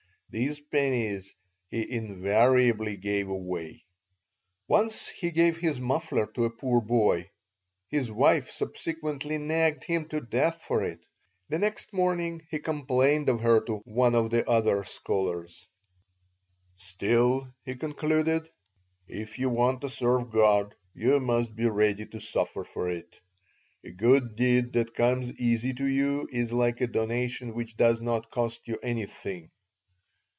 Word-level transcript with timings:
These 0.33 0.61
pennies 0.61 1.35
he 1.67 1.91
invariably 1.91 2.95
gave 2.95 3.27
away. 3.27 3.83
Once 4.65 5.09
he 5.09 5.29
gave 5.29 5.57
his 5.57 5.77
muffler 5.81 6.25
to 6.25 6.45
a 6.45 6.49
poor 6.49 6.79
boy. 6.79 7.29
His 7.89 8.09
wife 8.09 8.49
subsequently 8.49 9.37
nagged 9.39 9.83
him 9.83 10.05
to 10.05 10.21
death 10.21 10.63
for 10.63 10.83
it. 10.83 11.05
The 11.49 11.59
next 11.59 11.91
morning 11.91 12.43
he 12.49 12.59
complained 12.59 13.27
of 13.27 13.41
her 13.41 13.59
to 13.65 13.79
one 13.79 14.15
of 14.15 14.29
the 14.29 14.49
other 14.49 14.85
scholars 14.85 15.67
"Still," 16.77 17.51
he 17.65 17.75
concluded, 17.75 18.49
"if 19.09 19.37
you 19.37 19.49
want 19.49 19.81
to 19.81 19.89
serve 19.89 20.31
God 20.31 20.73
you 20.93 21.19
must 21.19 21.53
be 21.57 21.65
ready 21.67 22.05
to 22.05 22.21
suffer 22.21 22.63
for 22.63 22.89
it. 22.89 23.19
A 23.83 23.91
good 23.91 24.37
deed 24.37 24.71
that 24.79 24.93
comes 24.93 25.33
easy 25.41 25.73
to 25.73 25.85
you 25.85 26.25
is 26.31 26.53
like 26.53 26.79
a 26.79 26.87
donation 26.87 27.53
which 27.53 27.75
does 27.75 27.99
not 27.99 28.31
cost 28.31 28.65
you 28.69 28.77
anything." 28.81 29.51